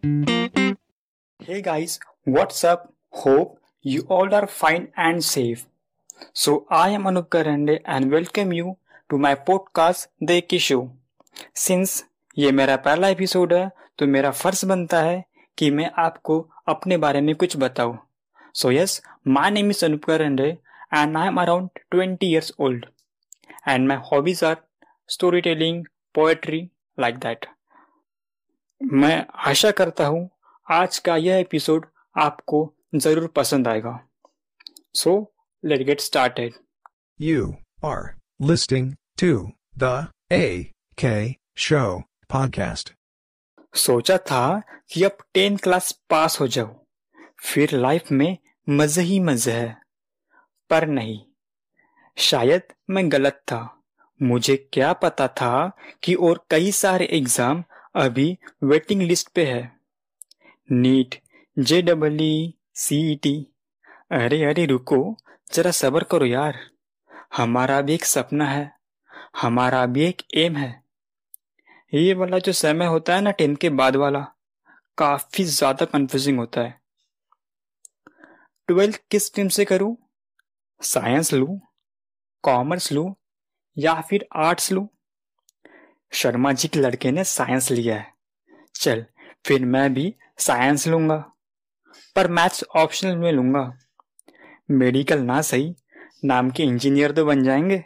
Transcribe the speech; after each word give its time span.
Hey 0.00 1.60
guys, 1.60 1.98
what's 2.24 2.62
up? 2.62 2.92
Hope 3.12 3.58
you 3.84 4.02
all 4.08 4.32
are 4.32 4.46
fine 4.46 4.92
and 4.96 5.24
safe. 5.24 5.66
So 6.32 6.66
I 6.70 6.90
am 6.90 7.02
Anup 7.02 7.28
Karande 7.30 7.80
and 7.84 8.08
welcome 8.08 8.52
you 8.52 8.76
to 9.10 9.18
my 9.18 9.34
podcast 9.34 10.06
The 10.20 10.40
Ki 10.42 10.58
Show. 10.58 10.92
Since 11.52 12.04
ये 12.36 12.52
मेरा 12.52 12.76
पहला 12.86 13.08
episode 13.08 13.52
है 13.54 13.70
तो 13.98 14.06
मेरा 14.06 14.30
फ़र्ज़ 14.30 14.64
बनता 14.66 15.02
है 15.02 15.24
कि 15.58 15.70
मैं 15.70 15.90
आपको 16.04 16.38
अपने 16.68 16.96
बारे 17.06 17.20
में 17.20 17.34
कुछ 17.34 17.56
बताऊँ 17.56 17.98
so 18.54 18.72
yes 18.72 19.00
my 19.28 19.50
name 19.50 19.70
is 19.70 19.84
Anoop 19.84 20.04
Karande 20.04 20.48
and 20.94 21.16
I 21.16 21.26
am 21.26 21.40
around 21.40 21.70
twenty 21.90 22.30
years 22.30 22.52
old 22.60 22.86
and 23.68 23.88
my 23.88 23.96
hobbies 24.12 24.44
are 24.44 24.56
story 25.08 25.40
telling 25.50 25.84
poetry 26.14 26.68
like 26.98 27.18
that 27.18 27.46
मैं 28.82 29.26
आशा 29.34 29.70
करता 29.70 30.06
हूँ 30.06 30.28
आज 30.70 30.98
का 30.98 31.16
यह 31.16 31.36
एपिसोड 31.36 31.86
आपको 32.16 32.74
ज़रूर 32.94 33.26
पसंद 33.26 33.68
आएगा। 33.68 33.98
So 34.94 35.34
let 35.64 35.82
get 35.82 36.00
started 36.00 36.54
You 37.20 37.46
are 37.84 38.04
listening 38.42 38.86
to 39.22 39.30
the 39.78 39.94
A 40.32 40.44
K 40.98 41.12
Show 41.58 42.02
podcast. 42.32 42.90
सोचा 43.74 44.18
था 44.18 44.62
कि 44.90 45.04
अब 45.04 45.16
टेन 45.34 45.56
क्लास 45.56 45.90
पास 46.10 46.40
हो 46.40 46.48
जाऊँ 46.48 46.76
फिर 47.44 47.72
लाइफ 47.72 48.12
में 48.12 48.36
मज़े 48.68 49.02
ही 49.02 49.20
मज़े 49.20 49.52
है। 49.52 49.76
पर 50.70 50.86
नहीं 50.86 51.20
शायद 52.16 52.62
मैं 52.90 53.12
गलत 53.12 53.42
था। 53.48 53.82
मुझे 54.22 54.56
क्या 54.72 54.92
पता 54.92 55.28
था 55.28 55.70
कि 56.02 56.14
और 56.14 56.44
कई 56.50 56.72
सारे 56.72 57.04
एग्ज़ाम 57.04 57.64
अभी 57.98 58.38
वेटिंग 58.64 59.02
लिस्ट 59.02 59.28
पे 59.28 59.44
है। 59.46 59.72
NEET 60.72 61.14
J 61.58 61.82
double 61.82 62.18
E 62.20 63.14
T 63.22 63.46
अरे 64.12 64.44
अरे, 64.44 64.66
रुको, 64.66 65.16
जरा 65.52 65.70
सबर 65.70 66.04
करो 66.04 66.26
यार। 66.26 66.58
हमारा 67.36 67.80
भी 67.80 67.94
एक 67.94 68.04
सपना 68.04 68.44
है। 68.46 68.72
हमारा 69.42 69.86
भी 69.86 70.04
एक 70.04 70.22
एम 70.34 70.56
है। 70.56 70.82
ये 71.94 72.14
वाला 72.14 72.38
जो 72.38 72.52
समय 72.52 72.86
होता 72.86 73.14
है 73.14 73.20
ना 73.20 73.30
टेंथ 73.30 73.56
के 73.56 73.70
बाद 73.70 73.96
वाला, 73.96 74.26
काफ़ी 74.98 75.44
ज़्यादा 75.44 75.84
कंफ्यूजिंग 75.84 76.38
होता 76.38 76.60
है। 76.60 76.80
ट्वेल्थ 78.68 79.00
किस 79.10 79.26
स्ट्रीम 79.26 79.48
से 79.48 79.64
करूँ? 79.64 79.96
साइंस 80.82 81.32
लूँ? 81.32 81.60
कॉमर्स 82.42 82.92
लूँ? 82.92 83.14
या 83.78 84.00
फिर 84.00 84.28
आर्ट्स 84.36 84.72
लूँ? 84.72 84.88
शर्मा 86.12 86.52
जी 86.52 86.68
के 86.68 86.80
लड़के 86.80 87.10
ने 87.10 87.24
साइंस 87.24 87.70
लिया 87.70 87.96
है। 87.96 88.12
चल, 88.74 89.04
फिर 89.46 89.64
मैं 89.64 89.94
भी 89.94 90.14
साइंस 90.38 90.86
लूँगा, 90.88 91.16
पर 92.16 92.28
मैथ्स 92.28 92.64
ऑप्शनल 92.76 93.16
में 93.16 93.32
लूँगा। 93.32 93.78
मेडिकल 94.70 95.18
ना 95.18 95.40
सही, 95.42 95.74
नाम 96.24 96.50
के 96.50 96.62
इंजीनियर 96.62 97.12
तो 97.12 97.24
बन 97.24 97.44
जाएँगे। 97.44 97.84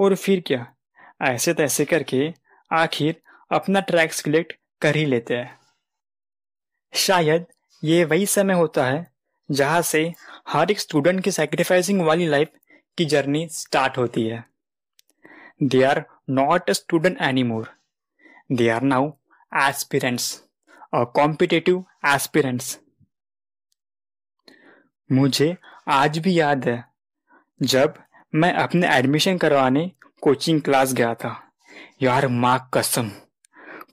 और 0.00 0.14
फिर 0.14 0.42
क्या? 0.46 0.74
ऐसे 1.22 1.54
तैसे 1.54 1.84
करके 1.84 2.32
आखिर 2.72 3.22
अपना 3.52 3.80
ट्रैक 3.80 4.12
सिलेक्ट 4.12 4.52
कर 4.80 4.96
ही 4.96 5.04
लेते 5.04 5.36
हैं। 5.36 5.58
शायद 6.94 7.46
ये 7.84 8.04
वही 8.04 8.26
समय 8.26 8.54
होता 8.54 8.84
है, 8.84 9.12
जहाँ 9.50 9.82
से 9.82 10.12
हर 10.48 10.70
एक 10.70 10.80
स्टूडेंट 10.80 11.24
की 11.24 11.30
सेक्रीफाइसिंग 11.30 12.00
वाली 12.00 12.26
लाइफ 12.26 12.48
की 12.98 13.04
जर्नी 13.04 13.48
स्टार्ट 13.48 13.98
होती 13.98 14.26
है। 14.26 14.44
They 15.62 15.82
are 15.82 16.04
a 16.30 16.72
student 16.72 17.20
any 17.22 17.42
more 17.42 17.70
they 18.52 18.68
are 18.68 18.82
now 18.82 19.08
aspirants 19.52 20.26
और 20.94 21.04
कॉम्पिटेटिव 21.04 21.84
एस्पिरेंट्स 22.06 22.78
मुझे 25.12 25.56
आज 25.88 26.18
भी 26.18 26.38
याद 26.40 26.68
है, 26.68 26.84
जब 27.62 27.94
मैं 28.34 28.52
अपने 28.54 28.88
एडमिशन 28.88 29.38
करवाने 29.38 29.90
कोचिंग 30.22 30.60
क्लास 30.62 30.92
गया 30.92 31.14
था। 31.14 31.34
यार 32.02 32.26
माँ 32.28 32.70
कसम 32.74 33.10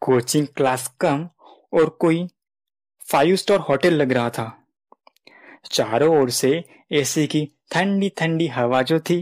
कोचिंग 0.02 0.48
क्लास 0.48 0.88
कम 1.00 1.28
और 1.74 1.90
कोई 1.90 2.28
फाइव 3.12 3.36
स्टार 3.36 3.60
होटल 3.60 3.94
लग 3.94 4.12
रहा 4.12 4.30
था। 4.30 4.66
चारों 5.72 6.18
ओर 6.20 6.30
से 6.30 6.64
एसी 6.92 7.28
की 7.28 7.46
ठंडी 7.72 8.10
ठंडी 8.10 8.48
हवा 8.48 8.82
जो 8.82 9.00
थी 9.00 9.20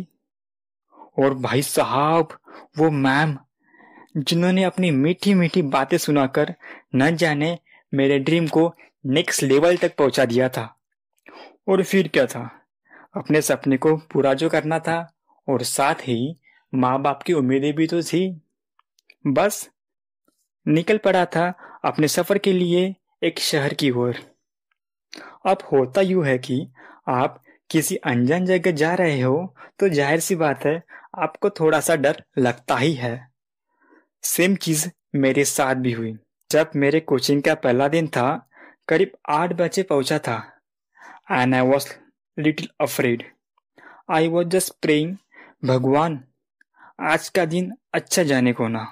और 1.20 1.34
भाई 1.34 1.62
साहब, 1.62 2.28
वो 2.78 2.92
मैम, 2.92 3.38
जिन्होंने 4.18 4.64
अपनी 4.64 4.92
मीठी 4.92 5.34
मीठी 5.34 5.62
बातें 5.62 5.98
सुनाकर 5.98 6.56
न 6.96 7.16
जाने 7.16 7.60
मेरे 7.94 8.20
ड्रीम 8.20 8.48
को 8.48 8.76
नेक्स्ट 9.06 9.44
लेवल 9.44 9.78
तक 9.78 9.96
पहुँचा 9.96 10.26
दिया 10.26 10.50
था। 10.50 10.76
और 11.68 11.84
फिर 11.84 12.08
क्या 12.08 12.26
था? 12.26 12.62
अपने 13.16 13.42
सपने 13.42 13.78
को 13.78 13.98
पूरा 13.98 14.34
जो 14.34 14.50
करना 14.50 14.80
था 14.80 15.14
और 15.50 15.62
साथ 15.62 15.96
ही 15.96 16.36
माँ 16.76 17.02
बाप 17.02 17.24
की 17.24 17.34
उम्मीदें 17.34 17.74
भी 17.74 17.88
तो 17.88 18.02
थी। 18.02 18.42
बस, 19.28 19.70
निकल 20.68 20.98
पड़ा 20.98 21.26
था 21.26 21.54
अपने 21.86 22.08
सफ़र 22.08 22.38
के 22.38 22.54
लिए 22.54 22.96
एक 23.24 23.40
शहर 23.40 23.74
की 23.74 23.92
ओर। 23.92 24.16
अब 25.46 25.58
होता 25.72 26.02
यू 26.02 26.22
है 26.22 26.38
कि 26.38 26.68
आप 27.08 27.42
किसी 27.70 27.96
अनजान 28.06 28.46
जगह 28.46 28.72
जा 28.74 28.94
रहे 28.96 29.20
हो 29.22 29.56
तो 29.80 29.90
ज़ाहिर 29.90 30.20
सी 30.20 30.36
बात 30.36 30.66
है, 30.66 30.82
आपको 31.18 31.50
थोड़ा 31.50 31.80
सा 31.80 31.96
डर 31.98 32.24
लगता 32.38 32.78
ही 32.78 32.94
है। 32.94 33.16
सेम 34.24 34.56
चीज़ 34.58 34.88
मेरे 35.16 35.44
साथ 35.46 35.76
भी 35.76 35.92
हुई। 35.92 36.18
जब 36.50 36.72
मेरे 36.76 37.00
कोचिंग 37.02 37.42
का 37.44 37.54
पहला 37.56 37.88
दिन 37.88 38.08
था, 38.08 38.50
करीब 38.88 39.12
आठ 39.30 39.54
बजे 39.54 39.84
पहुँचा 39.84 40.18
था 40.20 40.38
and 41.32 41.56
I 41.56 41.62
was 41.62 41.88
little 42.38 42.68
afraid 42.82 43.24
I 44.12 44.28
was 44.28 44.48
just 44.48 44.74
praying 44.82 45.16
Bhagwan, 45.66 46.20
आज 47.02 47.30
का 47.30 47.46
दिन 47.46 47.72
अच्छा 47.94 48.24
जाने 48.24 48.54
को 48.54 48.68
ना 48.68 48.86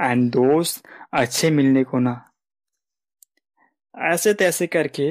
एंड 0.00 0.30
दोस्त 0.32 0.86
अच्छे 1.14 1.50
मिलने 1.50 1.82
को 1.84 1.98
ना। 1.98 2.20
ऐसे 3.94 4.34
तैसे 4.34 4.66
करके 4.66 5.10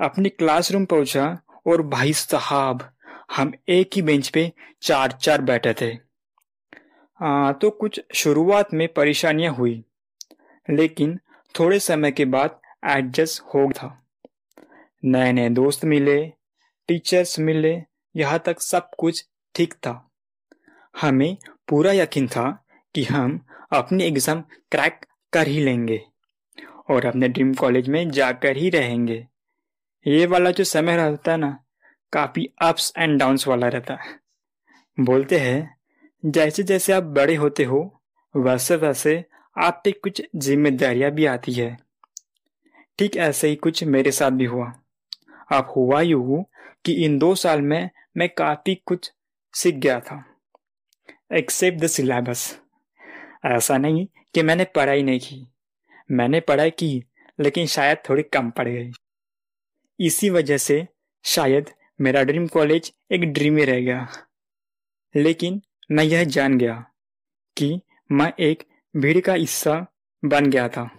अपनी 0.00 0.28
क्लासरूम 0.28 0.84
पहुँचा 0.84 1.26
और 1.66 1.82
भाई 1.88 2.12
साहब 2.12 2.88
हम 3.36 3.52
एक 3.70 3.90
ही 3.96 4.02
बेंच 4.02 4.28
पे 4.28 4.50
चार 4.82 5.12
चार 5.12 5.42
बैठे 5.42 5.74
थे। 5.80 5.92
आ, 7.20 7.52
तो 7.52 7.70
कुछ 7.70 8.00
शुरुआत 8.14 8.72
में 8.74 8.86
परेशानियाँ 8.92 9.54
हुई 9.54 9.82
लेकिन 10.68 11.18
थोड़े 11.54 11.78
समय 11.80 12.12
के 12.12 12.24
बाद 12.26 12.60
एडजस्ट 12.88 13.42
हो 13.44 13.70
था। 13.72 13.98
नए 15.04 15.32
नए 15.32 15.48
दोस्त 15.50 15.84
मिले 15.84 16.20
टीचर्स 16.88 17.38
मिले 17.38 17.76
यहाँ 18.14 18.38
तक 18.46 18.60
सब 18.60 18.90
कुछ 18.98 19.24
ठीक 19.54 19.74
था। 19.76 19.94
हमें 20.94 21.36
पूरा 21.68 21.92
यकीन 21.92 22.26
था 22.28 22.50
कि 22.94 23.04
हम 23.04 23.40
अपनी 23.72 24.04
एग्ज़ाम 24.04 24.40
क्रैक 24.72 25.04
कर 25.32 25.48
ही 25.48 25.60
लेंगे 25.64 26.00
और 26.90 27.06
अपने 27.06 27.28
ड्रीम 27.28 27.52
कॉलेज 27.54 27.88
में 27.88 28.10
जाकर 28.10 28.56
ही 28.56 28.70
रहेंगे। 28.70 29.26
ये 30.06 30.26
वाला 30.26 30.50
जो 30.50 30.64
समय 30.64 30.96
रहता 30.96 31.32
है 31.32 31.38
ना, 31.38 31.64
काफ़ी 32.12 32.52
अप्स 32.62 32.92
एंड 32.98 33.18
डाउन्स 33.18 33.48
वाला 33.48 33.68
रहता 33.68 33.94
है। 33.94 34.20
बोलते 35.00 35.38
हैं, 35.38 35.76
जैसे 36.24 36.62
जैसे 36.62 36.92
आप 36.92 37.02
बड़े 37.02 37.34
होते 37.34 37.64
हो, 37.64 38.02
वैसे 38.36 38.76
वैसे 38.76 39.24
आप 39.58 39.80
पे 39.84 39.92
कुछ 39.92 40.22
जिम्मेदारियाँ 40.36 41.10
भी 41.10 41.26
आती 41.26 41.52
है। 41.52 41.78
ठीक 42.98 43.16
ऐसे 43.16 43.48
ही 43.48 43.56
कुछ 43.56 43.84
मेरे 43.84 44.10
साथ 44.10 44.30
भी 44.30 44.44
हुआ। 44.44 44.72
अब 45.52 45.72
हुआ 45.76 46.00
यूँ 46.00 46.44
कि 46.84 46.92
इन 46.92 47.18
दो 47.18 47.34
साल 47.34 47.60
में 47.60 47.90
मैं 48.16 48.28
काफ़ी 48.28 48.74
कुछ 48.74 49.12
सीख 49.54 49.74
गया 49.74 50.00
था। 50.00 50.24
एक्सेप्ट 51.32 51.78
द 51.78 51.86
सिलेबस 51.86 52.58
ऐसा 53.46 53.78
नहीं 53.78 54.06
कि 54.34 54.42
मैंने 54.42 54.64
पढ़ाई 54.64 55.02
नहीं 55.02 55.20
की। 55.20 55.48
मैंने 56.10 56.40
पढ़ाई 56.40 56.70
की, 56.70 57.04
लेकिन 57.40 57.66
शायद 57.66 57.98
थोड़ी 58.08 58.22
कम 58.22 58.50
पड़ 58.50 58.68
गई। 58.68 58.92
इसी 60.02 60.30
वजह 60.30 60.56
से 60.56 60.88
शायद 61.24 61.70
मेरा 62.00 62.22
ड्रीम 62.22 62.46
कॉलेज 62.46 62.92
एक 63.12 63.20
ड्रीम 63.20 63.56
ही 63.56 63.64
रह 63.64 63.80
गया। 63.80 64.08
लेकिन 65.16 65.62
मैं 65.90 66.04
यह 66.04 66.24
जान 66.24 66.58
गया 66.58 66.86
कि 67.56 67.80
मैं 68.12 68.32
एक 68.40 68.62
भीड़ 68.96 69.20
का 69.20 69.32
हिस्सा 69.32 69.86
बन 70.24 70.50
गया 70.50 70.68
था। 70.68 70.90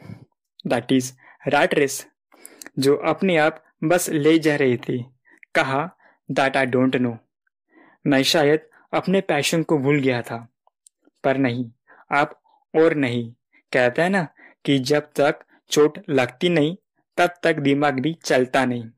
दैट 0.68 0.92
इज़ 0.92 1.14
राइट 1.48 1.74
रेस 1.74 2.08
जो 2.80 2.96
अपने 2.96 3.38
आप 3.38 3.64
बस 3.84 4.10
ले 4.10 4.40
जा 4.40 4.56
रही 4.56 4.78
थी। 4.78 5.06
कहा 5.56 5.98
दैट 6.32 6.58
आई 6.58 6.66
डोंट 6.66 6.96
नो 6.96 7.18
मैं 8.08 8.24
शायद 8.24 8.60
अपने 8.94 9.22
पैशन 9.22 9.64
को 9.64 9.78
भूल 9.78 10.00
गया 10.00 10.22
था। 10.22 10.48
पर 11.24 11.38
नहीं, 11.38 11.72
आप 12.12 12.42
और 12.76 12.94
नहीं। 12.94 13.34
कहते 13.72 14.02
हैं 14.02 14.10
ना 14.10 14.28
कि 14.66 14.80
जब 14.80 15.12
तक 15.16 15.40
चोट 15.70 16.00
लगती 16.10 16.50
नहीं 16.50 16.76
तब 17.18 17.30
तक 17.44 17.56
दिमाग 17.56 18.00
भी 18.00 18.18
चलता 18.24 18.66
नहीं। 18.66 18.90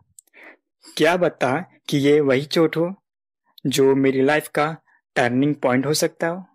क्या 0.98 1.18
बता 1.18 1.66
कि 1.90 1.98
ये 1.98 2.20
वही 2.22 2.46
चोट 2.46 2.78
हो, 2.78 2.94
जो 3.68 3.96
मेरी 3.96 4.22
लाइफ 4.22 4.48
का 4.48 4.76
टर्निंग 5.16 5.56
पॉइंट 5.56 5.86
हो 5.86 5.94
सकता 5.94 6.28
हो? 6.28 6.46